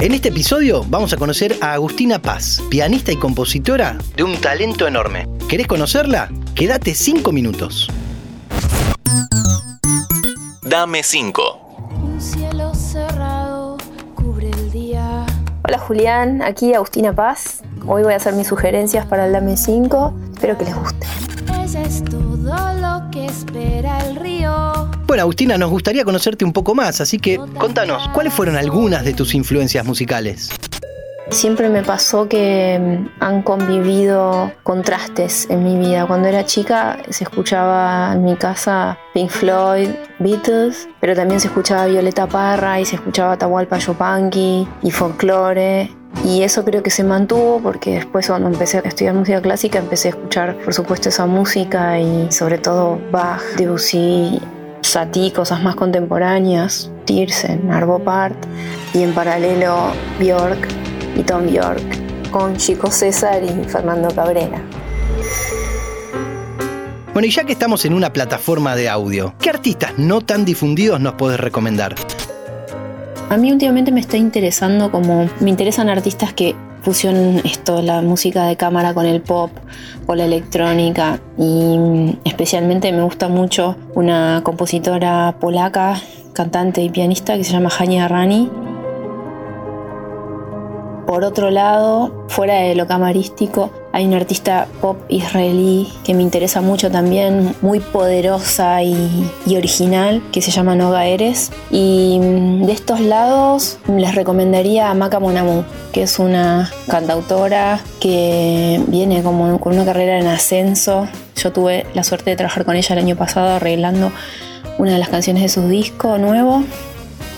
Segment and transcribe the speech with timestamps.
[0.00, 4.86] En este episodio vamos a conocer a Agustina Paz, pianista y compositora de un talento
[4.86, 5.26] enorme.
[5.48, 6.30] ¿Querés conocerla?
[6.54, 7.88] Quédate 5 minutos.
[10.62, 11.90] Dame 5.
[12.00, 13.76] Un cielo cerrado
[14.14, 15.26] cubre el día.
[15.64, 17.64] Hola Julián, aquí Agustina Paz.
[17.84, 20.14] Hoy voy a hacer mis sugerencias para el Dame 5.
[20.34, 21.08] Espero que les guste.
[21.60, 22.77] Ella es todo lo que
[23.28, 24.90] espera el río.
[25.06, 29.14] Bueno, Agustina, nos gustaría conocerte un poco más, así que contanos, ¿cuáles fueron algunas de
[29.14, 30.50] tus influencias musicales?
[31.30, 36.06] Siempre me pasó que mm, han convivido contrastes en mi vida.
[36.06, 41.86] Cuando era chica se escuchaba en mi casa Pink Floyd, Beatles, pero también se escuchaba
[41.86, 45.97] Violeta Parra y se escuchaba Atahualpa Yupanqui y folclore.
[46.24, 50.08] Y eso creo que se mantuvo porque después cuando empecé a estudiar música clásica empecé
[50.08, 54.40] a escuchar por supuesto esa música y sobre todo Bach, Debussy,
[54.82, 58.36] Satie, cosas más contemporáneas, Tiersen, Arvo Part
[58.94, 60.68] y en paralelo Björk
[61.16, 64.62] y Tom Björk con Chico César y Fernando Cabrera.
[67.12, 71.00] Bueno, y ya que estamos en una plataforma de audio, ¿qué artistas no tan difundidos
[71.00, 71.94] nos podés recomendar?
[73.30, 78.46] A mí últimamente me está interesando como me interesan artistas que fusionan esto, la música
[78.46, 79.50] de cámara con el pop
[80.06, 86.00] o la electrónica y mm, especialmente me gusta mucho una compositora polaca,
[86.32, 88.50] cantante y pianista que se llama Hania Rani.
[91.06, 96.60] Por otro lado, fuera de lo camarístico, hay una artista pop israelí que me interesa
[96.60, 101.50] mucho también, muy poderosa y, y original, que se llama Noga Eres.
[101.70, 108.80] Y mm, de estos lados les recomendaría a Maka Monamu, que es una cantautora que
[108.88, 111.08] viene como con una carrera en ascenso.
[111.36, 114.12] Yo tuve la suerte de trabajar con ella el año pasado arreglando
[114.76, 116.62] una de las canciones de su disco nuevo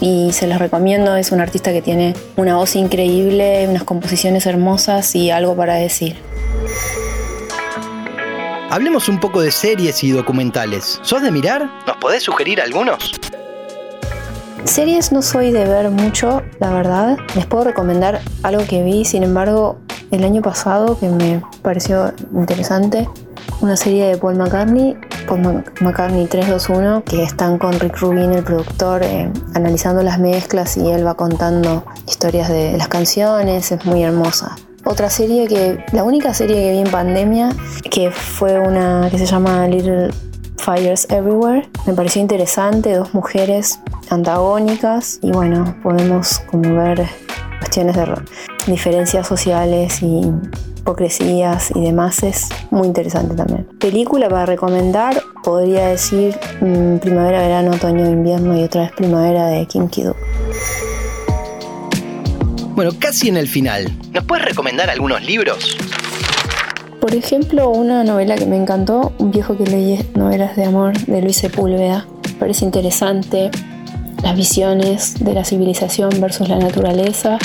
[0.00, 1.14] y se los recomiendo.
[1.16, 6.16] Es un artista que tiene una voz increíble, unas composiciones hermosas y algo para decir.
[8.70, 11.00] Hablemos un poco de series y documentales.
[11.02, 11.70] ¿Sos de mirar?
[11.86, 13.12] ¿Nos podés sugerir algunos?
[14.64, 17.16] Series no soy de ver mucho, la verdad.
[17.34, 19.78] Les puedo recomendar algo que vi, sin embargo,
[20.10, 23.08] el año pasado que me pareció interesante.
[23.62, 29.02] Una serie de Paul McCartney, Paul McCartney 321, que están con Rick Rubin, el productor,
[29.02, 33.72] eh, analizando las mezclas y él va contando historias de las canciones.
[33.72, 34.56] Es muy hermosa.
[34.90, 37.50] Otra serie que, la única serie que vi en pandemia,
[37.90, 40.08] que fue una que se llama Little
[40.56, 41.68] Fires Everywhere.
[41.86, 47.06] Me pareció interesante, dos mujeres antagónicas y bueno, podemos como ver
[47.58, 48.14] cuestiones de
[48.66, 50.22] diferencias sociales y
[50.78, 52.22] hipocresías y demás.
[52.22, 53.68] Es muy interesante también.
[53.78, 59.66] Película para recomendar, podría decir mm, Primavera, Verano, Otoño, Invierno y otra vez Primavera de
[59.66, 60.16] Kim Ki-duk.
[62.78, 63.90] Bueno, casi en el final.
[64.12, 65.76] ¿Nos puedes recomendar algunos libros?
[67.00, 71.20] Por ejemplo, una novela que me encantó, un viejo que leí novelas de amor de
[71.20, 72.06] Luis Sepúlveda.
[72.38, 73.50] Parece interesante
[74.22, 77.38] las visiones de la civilización versus la naturaleza.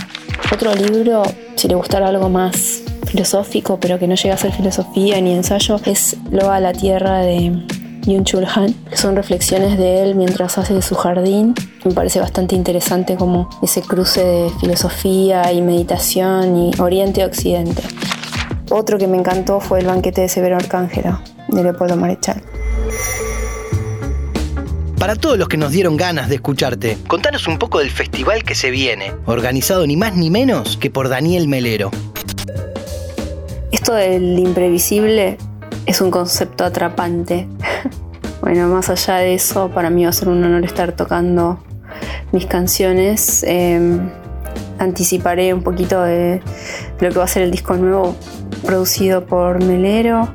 [0.54, 1.24] Otro libro,
[1.56, 5.82] si le gustara algo más filosófico, pero que no llega a ser filosofía ni ensayo,
[5.86, 7.60] es Loa a la Tierra de
[8.06, 11.56] Yun-Chul Han, que son reflexiones de él mientras hace su jardín.
[11.86, 17.84] Me parece bastante interesante como ese cruce de filosofía y meditación y Oriente-Occidente.
[18.70, 22.42] Otro que me encantó fue El banquete de Severo Arcángelo, de Leopoldo Marechal.
[24.98, 28.56] Para todos los que nos dieron ganas de escucharte, contanos un poco del festival que
[28.56, 31.92] se viene, organizado ni más ni menos que por Daniel Melero.
[33.74, 35.38] Esto del imprevisible
[35.86, 37.50] es un concepto atrapante.
[38.42, 41.60] bueno, más allá de eso, para mí va a ser un honor estar tocando
[42.34, 43.46] mis canciones.
[43.48, 44.00] Eh,
[44.80, 46.42] anticiparé un poquito de
[47.00, 48.16] lo que va a ser el disco nuevo
[48.66, 50.34] producido por Melero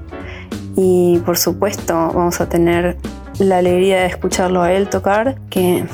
[0.77, 2.97] y por supuesto vamos a tener
[3.39, 5.85] la alegría de escucharlo a él tocar, que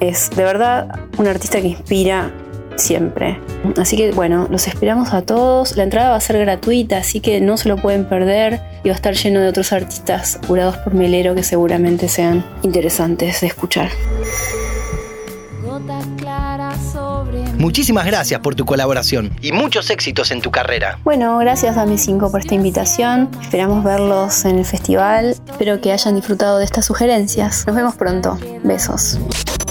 [0.00, 2.32] es de verdad un artista que inspira
[2.76, 3.38] siempre.
[3.78, 5.76] Así que bueno, los esperamos a todos.
[5.76, 8.94] La entrada va a ser gratuita, así que no se lo pueden perder y va
[8.94, 13.90] a estar lleno de otros artistas curados por Melero que seguramente sean interesantes de escuchar.
[17.58, 20.98] Muchísimas gracias por tu colaboración y muchos éxitos en tu carrera.
[21.04, 23.30] Bueno, gracias a mis cinco por esta invitación.
[23.40, 25.36] Esperamos verlos en el festival.
[25.50, 27.66] Espero que hayan disfrutado de estas sugerencias.
[27.66, 28.38] Nos vemos pronto.
[28.62, 29.18] Besos.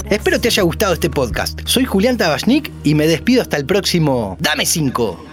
[0.10, 1.60] Espero te haya gustado este podcast.
[1.66, 5.26] Soy Julián Tabachnik y me despido hasta el próximo Dame 5.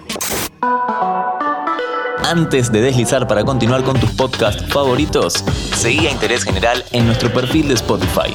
[2.24, 5.44] Antes de deslizar para continuar con tus podcasts favoritos,
[5.76, 8.34] seguí a Interés General en nuestro perfil de Spotify.